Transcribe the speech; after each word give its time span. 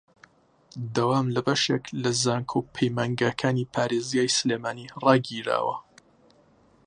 دەوام 0.95 1.25
لە 1.35 1.41
بەشێک 1.47 1.85
لە 2.03 2.11
زانکۆ 2.23 2.55
و 2.59 2.67
پەیمانگاکانی 2.75 3.69
پارێزگای 3.73 4.35
سلێمانی 4.37 4.91
ڕاگیراوە 5.03 5.75